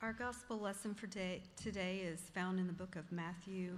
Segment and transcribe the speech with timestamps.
[0.00, 3.76] Our gospel lesson for day, today is found in the book of Matthew,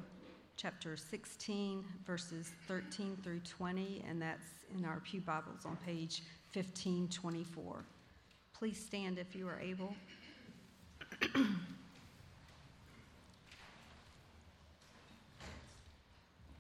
[0.55, 4.45] chapter 16, verses 13 through 20, and that's
[4.77, 6.23] in our Pew Bibles on page
[6.53, 7.87] 1524.
[8.53, 9.95] Please stand if you are able.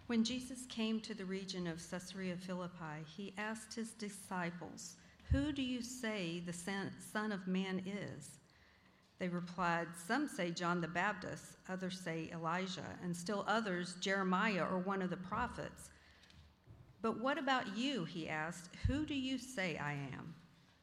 [0.07, 4.95] when Jesus came to the region of Caesarea Philippi, he asked his disciples,
[5.31, 8.40] Who do you say the Son of Man is?
[9.21, 14.78] They replied, Some say John the Baptist, others say Elijah, and still others Jeremiah or
[14.78, 15.91] one of the prophets.
[17.02, 18.05] But what about you?
[18.06, 20.34] He asked, Who do you say I am?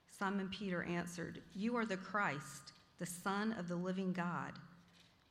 [0.08, 4.54] Simon Peter answered, You are the Christ, the Son of the living God.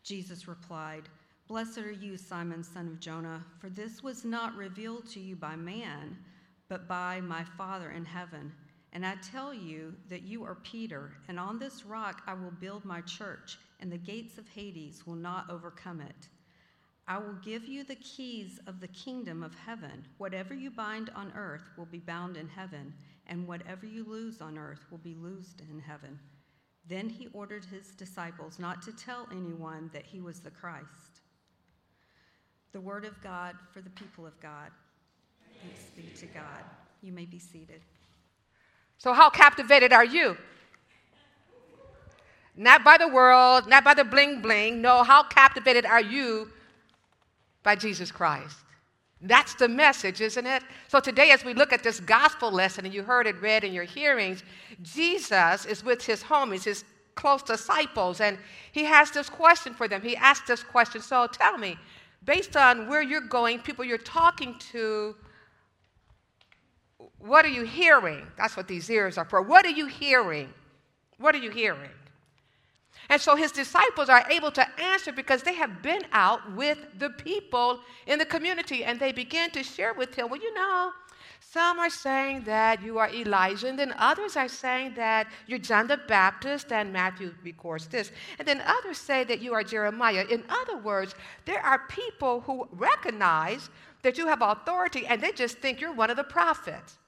[0.02, 1.09] Jesus replied,
[1.47, 5.55] Blessed are you, Simon, son of Jonah, for this was not revealed to you by
[5.55, 6.19] man,
[6.69, 8.52] but by my Father in heaven.
[8.96, 12.82] And I tell you that you are Peter, and on this rock I will build
[12.86, 16.28] my church, and the gates of Hades will not overcome it.
[17.06, 20.06] I will give you the keys of the kingdom of heaven.
[20.16, 22.94] Whatever you bind on earth will be bound in heaven,
[23.27, 26.19] and whatever you loose on earth will be loosed in heaven.
[26.88, 31.20] Then he ordered his disciples not to tell anyone that he was the Christ.
[32.72, 34.70] The word of God for the people of God.
[35.60, 36.64] Thanks be to God.
[37.03, 37.83] You may be seated.
[38.98, 40.36] So, how captivated are you?
[42.56, 44.80] Not by the world, not by the bling bling.
[44.80, 46.50] No, how captivated are you
[47.62, 48.56] by Jesus Christ?
[49.20, 50.62] That's the message, isn't it?
[50.88, 53.72] So today, as we look at this gospel lesson, and you heard it read in
[53.72, 54.42] your hearings,
[54.83, 58.38] Jesus is with his homies, his close disciples, and
[58.72, 60.03] he has this question for them.
[60.03, 61.78] He asked this question So tell me,
[62.25, 65.16] based on where you're going, people you're talking to,
[67.19, 68.27] what are you hearing?
[68.36, 69.42] That's what these ears are for.
[69.42, 70.52] What are you hearing?
[71.19, 71.91] What are you hearing?
[73.08, 77.11] And so his disciples are able to answer because they have been out with the
[77.11, 80.91] people in the community and they begin to share with him, well, you know,
[81.41, 85.87] some are saying that you are Elijah, and then others are saying that you're John
[85.87, 88.10] the Baptist, and Matthew records this.
[88.38, 90.25] And then others say that you are Jeremiah.
[90.31, 93.71] In other words, there are people who recognize
[94.03, 96.99] that you have authority and they just think you're one of the prophets.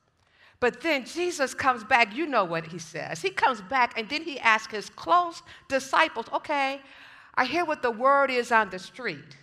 [0.60, 3.22] But then Jesus comes back, you know what he says.
[3.22, 6.80] He comes back and then he asks his close disciples, okay,
[7.34, 9.36] I hear what the word is on the street.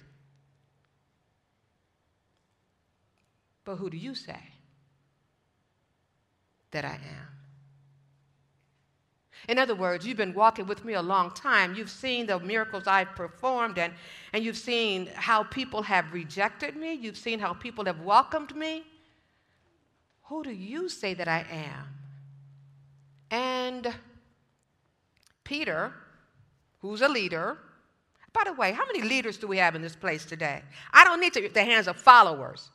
[3.64, 4.40] But who do you say
[6.72, 7.35] that I am?
[9.48, 11.76] In other words, you've been walking with me a long time.
[11.76, 13.94] You've seen the miracles I've performed, and,
[14.34, 16.94] and you've seen how people have rejected me.
[16.94, 18.84] You've seen how people have welcomed me.
[20.24, 21.88] Who do you say that I am?
[23.30, 23.94] And
[25.44, 25.94] Peter,
[26.80, 27.58] who's a leader,
[28.34, 30.62] by the way, how many leaders do we have in this place today?
[30.92, 32.70] I don't need to, the hands of followers.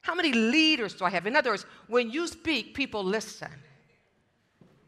[0.00, 1.26] How many leaders do I have?
[1.26, 3.50] In other words, when you speak, people listen.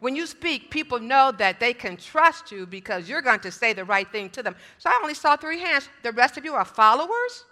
[0.05, 3.73] When you speak, people know that they can trust you because you're going to say
[3.73, 4.55] the right thing to them.
[4.77, 5.89] So I only saw three hands.
[6.03, 7.47] The rest of you are followers?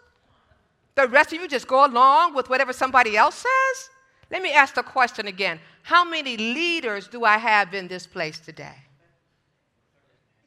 [0.95, 3.89] The rest of you just go along with whatever somebody else says?
[4.31, 8.39] Let me ask the question again How many leaders do I have in this place
[8.39, 8.77] today?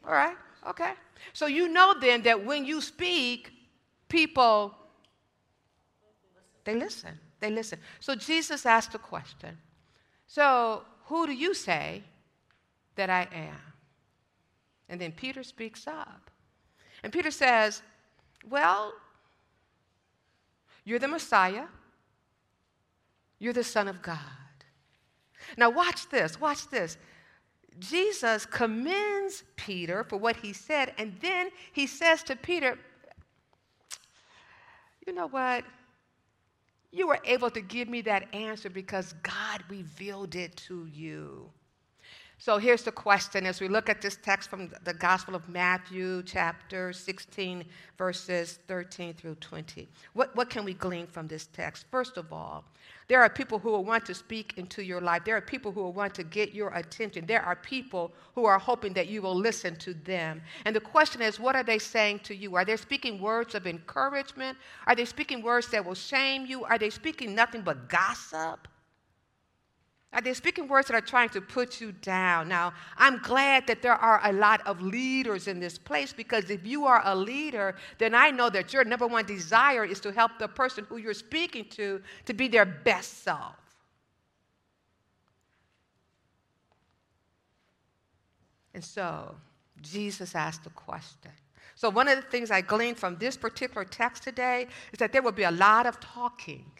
[0.05, 0.37] All right,
[0.69, 0.91] okay.
[1.33, 3.51] So you know then that when you speak,
[4.09, 4.75] people
[6.65, 7.17] they listen.
[7.39, 7.79] They listen.
[7.99, 9.57] So Jesus asked a question.
[10.27, 12.03] So who do you say
[12.95, 13.73] that I am?
[14.89, 16.29] And then Peter speaks up.
[17.03, 17.81] And Peter says,
[18.49, 18.93] Well,
[20.83, 21.65] you're the Messiah.
[23.39, 24.19] You're the Son of God.
[25.57, 26.97] Now, watch this, watch this.
[27.77, 32.79] Jesus commends Peter for what he said, and then he says to Peter,
[35.05, 35.65] You know what?
[36.95, 41.51] You were able to give me that answer because God revealed it to you.
[42.37, 46.21] So here's the question as we look at this text from the Gospel of Matthew,
[46.23, 47.63] chapter 16,
[47.97, 49.87] verses 13 through 20.
[50.13, 51.85] What, what can we glean from this text?
[51.89, 52.65] First of all,
[53.07, 55.23] there are people who will want to speak into your life.
[55.23, 57.25] There are people who will want to get your attention.
[57.25, 60.41] There are people who are hoping that you will listen to them.
[60.65, 62.55] And the question is, what are they saying to you?
[62.55, 64.57] Are they speaking words of encouragement?
[64.87, 66.65] Are they speaking words that will shame you?
[66.65, 68.67] Are they speaking nothing but gossip?
[70.15, 72.47] Are they speaking words that are trying to put you down?
[72.47, 76.65] Now, I'm glad that there are a lot of leaders in this place because if
[76.65, 80.31] you are a leader, then I know that your number one desire is to help
[80.39, 83.57] the person who you're speaking to to be their best self.
[88.73, 89.35] And so,
[89.81, 91.31] Jesus asked a question.
[91.75, 95.21] So, one of the things I gleaned from this particular text today is that there
[95.21, 96.71] will be a lot of talking.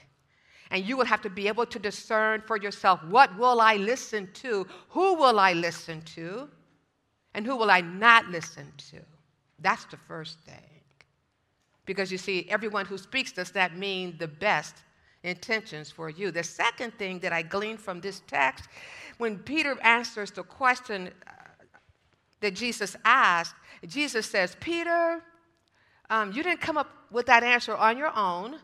[0.71, 4.29] And you will have to be able to discern for yourself what will I listen
[4.35, 4.67] to?
[4.89, 6.50] Who will I listen to?
[7.33, 8.97] And who will I not listen to?
[9.59, 10.56] That's the first thing.
[11.85, 14.75] Because you see, everyone who speaks does that mean the best
[15.23, 16.31] intentions for you.
[16.31, 18.65] The second thing that I gleaned from this text,
[19.18, 21.31] when Peter answers the question uh,
[22.41, 25.21] that Jesus asked, Jesus says, Peter,
[26.09, 28.57] um, you didn't come up with that answer on your own.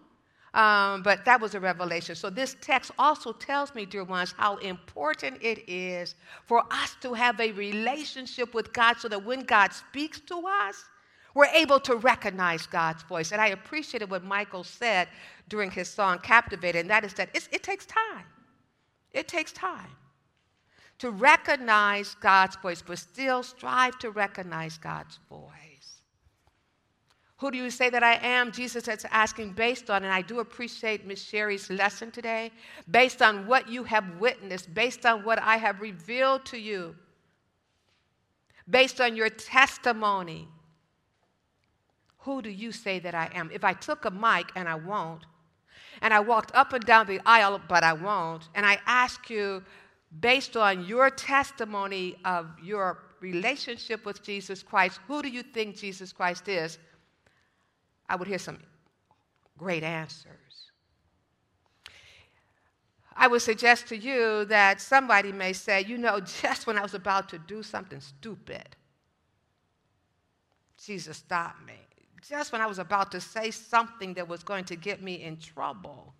[0.53, 2.13] Um, but that was a revelation.
[2.13, 6.15] So, this text also tells me, dear ones, how important it is
[6.45, 10.83] for us to have a relationship with God so that when God speaks to us,
[11.33, 13.31] we're able to recognize God's voice.
[13.31, 15.07] And I appreciated what Michael said
[15.48, 18.25] during his song Captivated, and that is that it takes time.
[19.13, 19.89] It takes time
[21.00, 25.70] to recognize God's voice, but still strive to recognize God's voice.
[27.42, 28.52] Who do you say that I am?
[28.52, 32.52] Jesus is asking based on, and I do appreciate Miss Sherry's lesson today,
[32.92, 36.96] based on what you have witnessed, based on what I have revealed to you,
[38.70, 40.48] based on your testimony.
[42.20, 43.50] Who do you say that I am?
[43.52, 45.24] If I took a mic, and I won't,
[46.04, 49.64] and I walked up and down the aisle, but I won't, and I ask you,
[50.20, 56.14] based on your testimony of your relationship with Jesus Christ, who do you think Jesus
[56.14, 56.78] Christ is?
[58.12, 58.60] I would hear some
[59.58, 60.72] great answers.
[63.16, 66.94] I would suggest to you that somebody may say, you know, just when I was
[66.94, 68.75] about to do something stupid,
[70.86, 71.80] Jesus stopped me.
[72.28, 75.38] Just when I was about to say something that was going to get me in
[75.38, 76.14] trouble,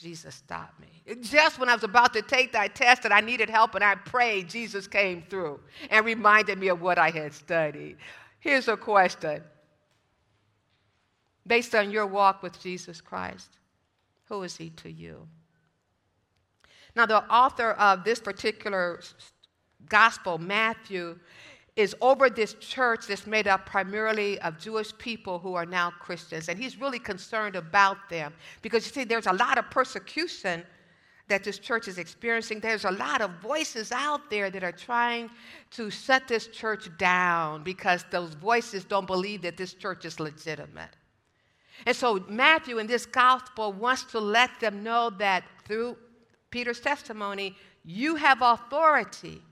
[0.00, 1.16] Jesus stopped me.
[1.22, 3.96] Just when I was about to take that test and I needed help and I
[3.96, 5.58] prayed, Jesus came through
[5.90, 7.96] and reminded me of what I had studied.
[8.38, 9.42] Here's a question
[11.46, 13.58] based on your walk with Jesus Christ.
[14.28, 15.26] Who is he to you?
[16.94, 19.00] Now, the author of this particular
[19.88, 21.18] gospel, Matthew,
[21.74, 26.48] is over this church that's made up primarily of Jewish people who are now Christians.
[26.48, 30.64] And he's really concerned about them because you see, there's a lot of persecution
[31.28, 32.60] that this church is experiencing.
[32.60, 35.30] There's a lot of voices out there that are trying
[35.70, 40.90] to shut this church down because those voices don't believe that this church is legitimate.
[41.86, 45.96] And so Matthew in this gospel wants to let them know that through
[46.50, 49.42] Peter's testimony, you have authority.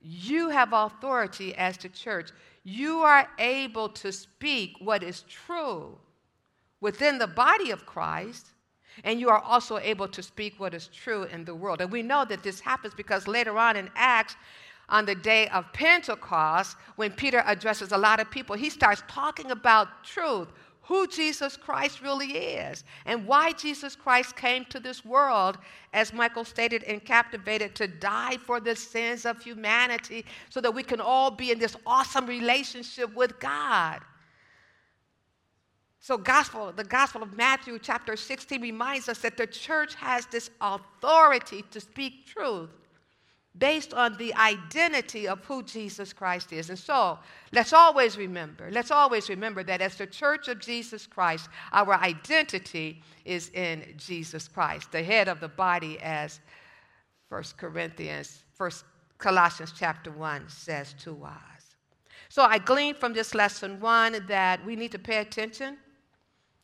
[0.00, 2.30] You have authority as the church.
[2.64, 5.98] You are able to speak what is true
[6.80, 8.48] within the body of Christ,
[9.04, 11.80] and you are also able to speak what is true in the world.
[11.80, 14.36] And we know that this happens because later on in Acts,
[14.92, 19.50] on the day of Pentecost, when Peter addresses a lot of people, he starts talking
[19.50, 20.48] about truth,
[20.82, 25.56] who Jesus Christ really is, and why Jesus Christ came to this world,
[25.94, 30.82] as Michael stated in Captivated, to die for the sins of humanity so that we
[30.82, 34.00] can all be in this awesome relationship with God.
[36.00, 40.50] So, gospel, the Gospel of Matthew, chapter 16, reminds us that the church has this
[40.60, 42.70] authority to speak truth
[43.58, 46.70] based on the identity of who Jesus Christ is.
[46.70, 47.18] And so,
[47.52, 53.02] let's always remember, let's always remember that as the church of Jesus Christ, our identity
[53.24, 56.40] is in Jesus Christ, the head of the body, as
[57.28, 58.70] 1 Corinthians, 1
[59.18, 61.76] Colossians chapter 1 says to us.
[62.28, 65.76] So I gleaned from this lesson one that we need to pay attention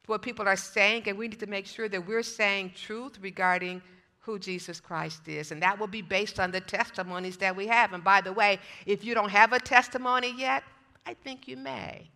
[0.05, 3.19] to what people are saying, and we need to make sure that we're saying truth
[3.21, 3.83] regarding
[4.29, 5.53] who Jesus Christ is.
[5.53, 7.95] And that will be based on the testimonies that we have.
[7.95, 10.63] And by the way, if you don't have a testimony yet,
[11.07, 12.11] I think you may.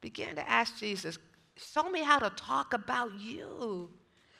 [0.00, 1.18] Begin to ask Jesus,
[1.56, 3.90] show me how to talk about you.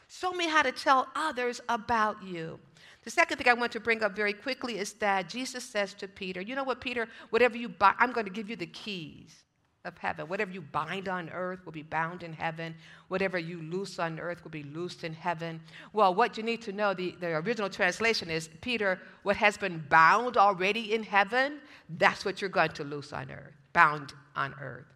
[0.07, 2.61] Show me how to tell others about you.
[3.03, 6.07] The second thing I want to bring up very quickly is that Jesus says to
[6.07, 7.09] Peter, You know what, Peter?
[7.31, 9.43] Whatever you buy, I'm going to give you the keys
[9.87, 10.29] of heaven.
[10.29, 12.75] Whatever you bind on earth will be bound in heaven.
[13.09, 15.61] Whatever you loose on earth will be loosed in heaven.
[15.93, 19.85] Well, what you need to know, the, the original translation is Peter, what has been
[19.89, 21.61] bound already in heaven,
[21.99, 24.87] that's what you're going to loose on earth, bound on earth.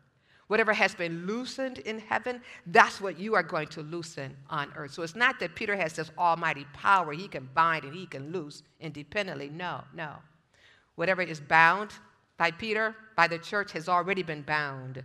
[0.49, 4.93] Whatever has been loosened in heaven, that's what you are going to loosen on earth.
[4.93, 8.33] So it's not that Peter has this almighty power, he can bind and he can
[8.33, 9.49] loose independently.
[9.49, 10.15] No, no.
[10.97, 11.93] Whatever is bound
[12.41, 15.05] by Peter, by the church, has already been bound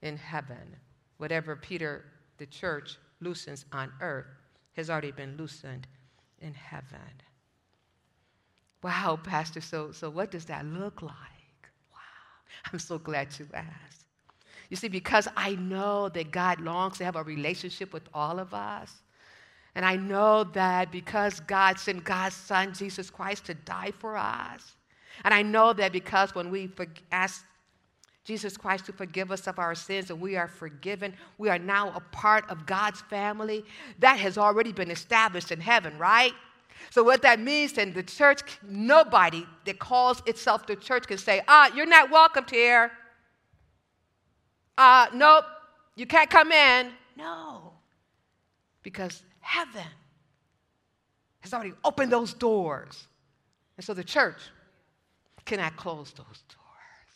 [0.00, 0.76] in heaven.
[1.16, 2.04] Whatever Peter,
[2.36, 4.28] the church, loosens on earth
[4.74, 5.88] has already been loosened
[6.40, 7.00] in heaven.
[8.80, 11.68] Wow, Pastor, so, so what does that look like?
[11.92, 14.04] Wow, I'm so glad you asked.
[14.70, 18.54] You see, because I know that God longs to have a relationship with all of
[18.54, 19.02] us,
[19.74, 24.76] and I know that because God sent God's Son, Jesus Christ, to die for us,
[25.24, 26.70] and I know that because when we
[27.12, 27.44] ask
[28.24, 31.92] Jesus Christ to forgive us of our sins and we are forgiven, we are now
[31.94, 33.64] a part of God's family,
[34.00, 36.32] that has already been established in heaven, right?
[36.90, 41.40] So, what that means then, the church, nobody that calls itself the church can say,
[41.48, 42.92] ah, you're not welcomed here.
[44.76, 45.44] Uh, nope,
[45.96, 46.90] you can't come in.
[47.16, 47.72] No,
[48.82, 49.82] because heaven
[51.40, 53.08] has already opened those doors.
[53.76, 54.38] And so the church
[55.48, 57.12] cannot close those doors.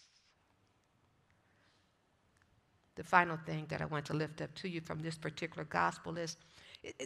[2.94, 6.16] The final thing that I want to lift up to you from this particular gospel
[6.16, 6.36] is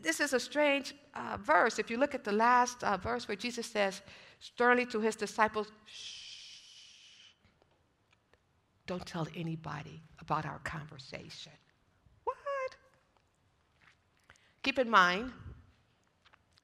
[0.03, 1.79] this is a strange uh, verse.
[1.79, 4.03] If you look at the last uh, verse where Jesus says
[4.39, 5.73] sternly to his disciples,
[8.87, 11.53] don't tell anybody about our conversation.
[12.23, 12.77] What?
[14.63, 15.33] Keep in mind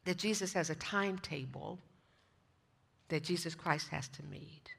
[0.05, 1.81] that Jesus has a timetable
[3.13, 4.71] that Jesus Christ has to meet.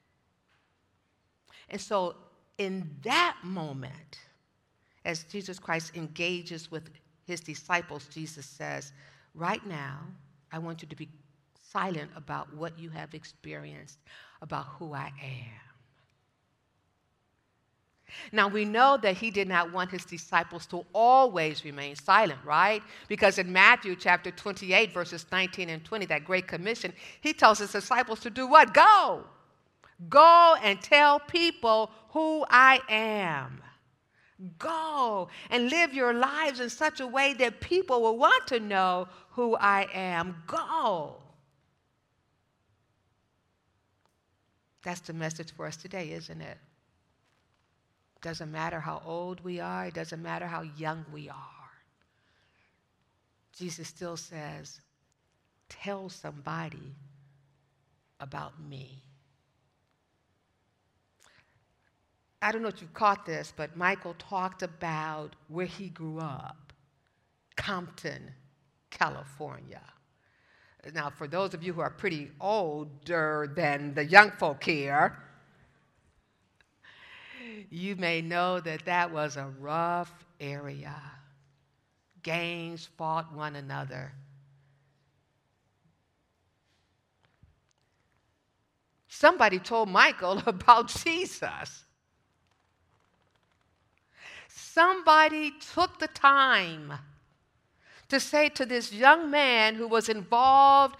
[1.69, 2.15] And so,
[2.57, 4.17] in that moment,
[5.05, 6.89] as Jesus Christ engages with
[7.27, 8.91] his disciples, Jesus says,
[9.35, 9.99] Right now,
[10.51, 11.09] I want you to be
[11.61, 13.99] silent about what you have experienced,
[14.41, 15.72] about who I am.
[18.31, 22.81] Now we know that he did not want his disciples to always remain silent, right?
[23.07, 27.71] Because in Matthew chapter 28, verses 19 and 20, that great commission, he tells his
[27.71, 28.73] disciples to do what?
[28.73, 29.23] Go.
[30.09, 33.61] Go and tell people who I am.
[34.57, 39.07] Go and live your lives in such a way that people will want to know
[39.31, 40.43] who I am.
[40.47, 41.17] Go.
[44.83, 46.57] That's the message for us today, isn't it?
[48.23, 51.35] Doesn't matter how old we are, it doesn't matter how young we are.
[53.51, 54.79] Jesus still says,
[55.67, 56.95] Tell somebody
[58.21, 59.03] about me.
[62.41, 66.73] I don't know if you caught this, but Michael talked about where he grew up
[67.57, 68.31] Compton,
[68.89, 69.81] California.
[70.93, 75.17] Now, for those of you who are pretty older than the young folk here,
[77.69, 80.95] you may know that that was a rough area.
[82.21, 84.11] Gangs fought one another.
[89.07, 91.83] Somebody told Michael about Jesus
[94.73, 96.93] somebody took the time
[98.09, 100.95] to say to this young man who was involved,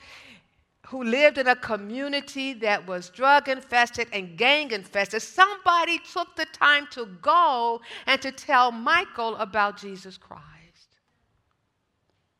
[0.94, 6.46] who lived in a community that was drug infested and gang infested, somebody took the
[6.46, 10.44] time to go and to tell Michael about Jesus Christ.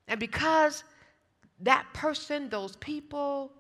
[0.08, 0.84] And because
[1.62, 3.52] that person, those people,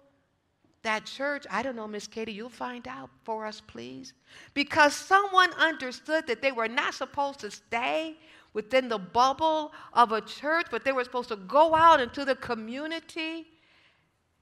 [0.84, 4.14] that church, I don't know, Miss Katie, you'll find out for us, please.
[4.54, 8.16] Because someone understood that they were not supposed to stay
[8.54, 12.36] within the bubble of a church, but they were supposed to go out into the
[12.36, 13.48] community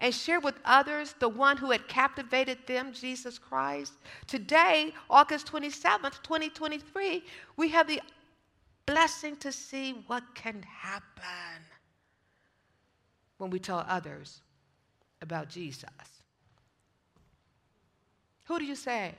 [0.02, 3.94] and share with others the one who had captivated them, Jesus Christ.
[4.26, 7.24] Today, August 27th, 2023,
[7.56, 8.02] we have the
[8.88, 11.64] blessing to see what can happen
[13.38, 14.42] when we tell others
[15.22, 15.86] about Jesus.
[18.46, 19.14] Who do you say?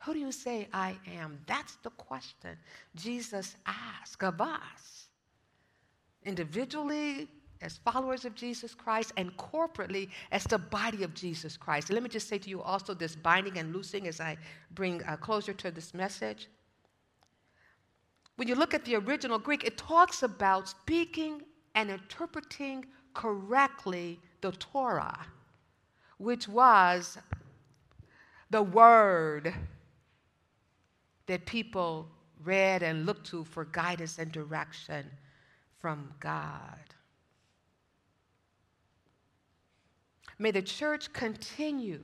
[0.00, 1.38] Who do you say I am?
[1.46, 2.56] That's the question
[2.96, 5.08] Jesus asked of us.
[6.24, 7.28] Individually,
[7.62, 11.90] as followers of Jesus Christ, and corporately as the body of Jesus Christ.
[11.90, 14.36] Let me just say to you also this binding and loosing as I
[14.72, 16.48] bring uh, closure to this message.
[18.36, 21.42] When you look at the original Greek, it talks about speaking
[21.74, 22.84] and interpreting
[23.14, 25.26] correctly the Torah,
[26.18, 27.18] which was
[28.50, 29.54] the word
[31.26, 32.08] that people
[32.44, 35.10] read and looked to for guidance and direction
[35.80, 36.78] from God.
[40.38, 42.02] May the church continue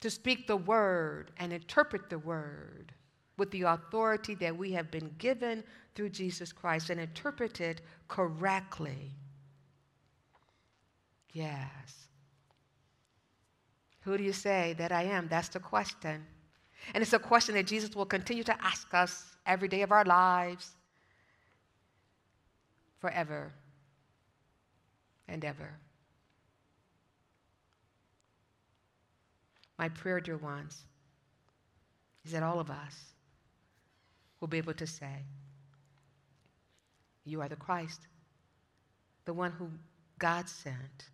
[0.00, 2.92] to speak the word and interpret the word
[3.36, 9.14] with the authority that we have been given through Jesus Christ and interpret it correctly.
[11.32, 12.08] Yes.
[14.00, 15.28] Who do you say that I am?
[15.28, 16.26] That's the question.
[16.94, 20.04] And it's a question that Jesus will continue to ask us every day of our
[20.04, 20.76] lives,
[22.98, 23.52] forever
[25.28, 25.78] and ever.
[29.80, 30.84] My prayer, dear ones,
[32.22, 33.14] is that all of us
[34.38, 35.24] will be able to say,
[37.24, 38.02] You are the Christ,
[39.24, 39.70] the one who
[40.18, 41.06] God sent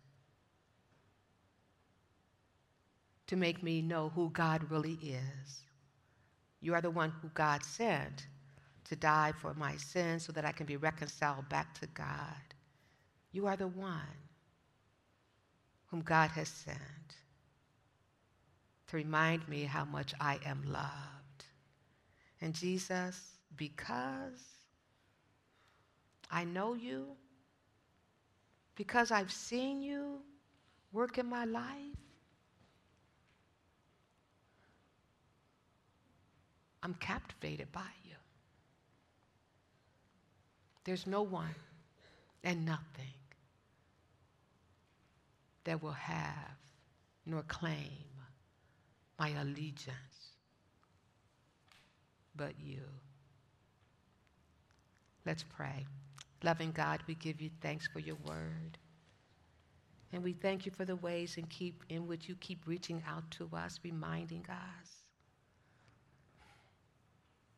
[3.27, 5.61] to make me know who God really is.
[6.59, 8.27] You are the one who God sent
[8.89, 12.53] to die for my sins so that I can be reconciled back to God.
[13.31, 14.27] You are the one
[15.85, 17.15] whom God has sent
[18.87, 21.45] to remind me how much I am loved.
[22.41, 23.19] And Jesus,
[23.55, 24.41] because
[26.31, 27.07] I know you,
[28.75, 30.19] because I've seen you
[30.93, 31.97] work in my life,
[36.83, 38.15] I'm captivated by you.
[40.85, 41.55] There's no one
[42.43, 43.17] and nothing
[45.65, 46.55] that will have
[47.25, 47.91] nor claim
[49.19, 50.17] my allegiance
[52.35, 52.81] but you.
[55.25, 55.85] Let's pray.
[56.43, 58.77] Loving God, we give you thanks for your word.
[60.13, 63.29] And we thank you for the ways in, keep, in which you keep reaching out
[63.31, 65.03] to us, reminding us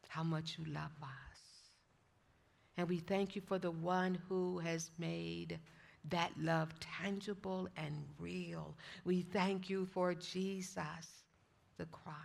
[0.07, 1.39] how much you love us.
[2.77, 5.59] And we thank you for the one who has made
[6.09, 8.75] that love tangible and real.
[9.03, 11.18] We thank you for Jesus,
[11.79, 12.17] the Christ.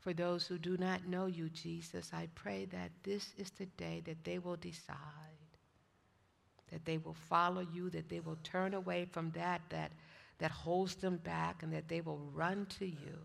[0.00, 4.02] For those who do not know you, Jesus, I pray that this is the day
[4.04, 4.98] that they will decide,
[6.70, 9.92] that they will follow you, that they will turn away from that that,
[10.40, 13.18] that holds them back, and that they will run to you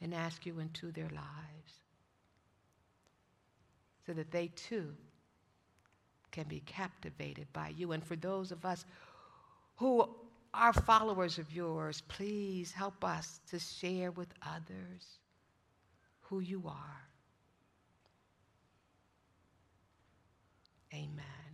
[0.00, 1.74] and ask you into their lives
[4.04, 4.96] so that they too
[6.30, 7.92] can be captivated by you.
[7.92, 8.84] And for those of us
[9.76, 10.08] who
[10.54, 15.18] are followers of yours, please help us to share with others
[16.22, 17.02] who you are.
[20.92, 21.47] Amen.